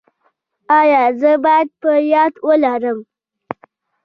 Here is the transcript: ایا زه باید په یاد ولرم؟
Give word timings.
ایا 0.79 1.03
زه 1.19 1.31
باید 1.45 1.69
په 1.81 1.91
یاد 2.13 2.33
ولرم؟ 2.47 2.99